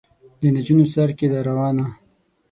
[0.39, 1.85] د نجونو سر کې ده روانه.